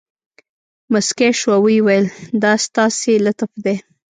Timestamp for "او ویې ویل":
1.55-2.05